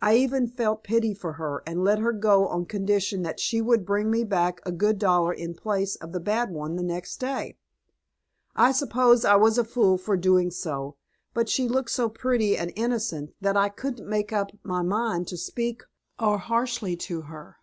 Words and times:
I 0.00 0.16
even 0.16 0.46
felt 0.48 0.82
pity 0.82 1.12
for 1.12 1.34
her 1.34 1.62
and 1.66 1.84
let 1.84 1.98
her 1.98 2.14
go 2.14 2.46
on 2.48 2.64
condition 2.64 3.20
that 3.24 3.38
she 3.38 3.60
would 3.60 3.84
bring 3.84 4.10
me 4.10 4.24
back 4.24 4.62
a 4.64 4.72
good 4.72 4.98
dollar 4.98 5.30
in 5.30 5.52
place 5.54 5.94
of 5.96 6.12
the 6.12 6.20
bad 6.20 6.50
one 6.50 6.76
the 6.76 6.82
next 6.82 7.18
day. 7.18 7.58
I 8.56 8.72
suppose 8.72 9.26
I 9.26 9.36
was 9.36 9.58
a 9.58 9.64
fool 9.64 9.98
for 9.98 10.16
doing 10.16 10.50
so, 10.50 10.96
but 11.34 11.50
she 11.50 11.68
looked 11.68 11.90
so 11.90 12.08
pretty 12.08 12.56
and 12.56 12.72
innocent 12.76 13.34
that 13.42 13.58
I 13.58 13.68
couldn't 13.68 14.08
make 14.08 14.32
up 14.32 14.52
my 14.62 14.80
mind 14.80 15.28
to 15.28 15.36
speak 15.36 15.82
or 16.18 16.38
harshly 16.38 16.96
to 16.96 17.20
her. 17.28 17.56